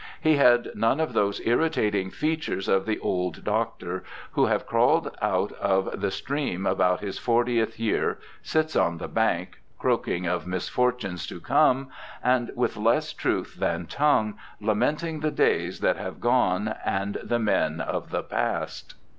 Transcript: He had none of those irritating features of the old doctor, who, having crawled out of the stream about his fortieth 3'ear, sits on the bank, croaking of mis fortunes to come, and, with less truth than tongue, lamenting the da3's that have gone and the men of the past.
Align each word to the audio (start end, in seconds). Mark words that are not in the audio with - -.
He 0.19 0.37
had 0.37 0.69
none 0.73 0.99
of 0.99 1.13
those 1.13 1.39
irritating 1.45 2.09
features 2.09 2.67
of 2.67 2.87
the 2.87 2.97
old 3.01 3.43
doctor, 3.43 4.03
who, 4.31 4.47
having 4.47 4.65
crawled 4.65 5.15
out 5.21 5.51
of 5.51 6.01
the 6.01 6.09
stream 6.09 6.65
about 6.65 7.01
his 7.01 7.19
fortieth 7.19 7.77
3'ear, 7.77 8.17
sits 8.41 8.75
on 8.75 8.97
the 8.97 9.07
bank, 9.07 9.61
croaking 9.77 10.25
of 10.25 10.47
mis 10.47 10.69
fortunes 10.69 11.27
to 11.27 11.39
come, 11.39 11.89
and, 12.23 12.49
with 12.55 12.77
less 12.77 13.13
truth 13.13 13.57
than 13.59 13.85
tongue, 13.85 14.39
lamenting 14.59 15.19
the 15.19 15.31
da3's 15.31 15.81
that 15.81 15.97
have 15.97 16.19
gone 16.19 16.73
and 16.83 17.19
the 17.21 17.37
men 17.37 17.79
of 17.79 18.09
the 18.09 18.23
past. 18.23 18.95